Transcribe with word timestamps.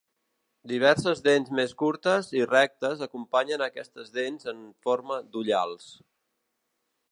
Diverses 0.69 1.19
dents 1.27 1.51
més 1.59 1.75
curtes 1.81 2.29
i 2.39 2.41
rectes 2.53 3.05
acompanyen 3.07 3.65
a 3.65 3.69
aquestes 3.73 4.11
dents 4.19 4.51
en 4.55 4.67
forma 4.87 5.21
d'ullals. 5.35 5.89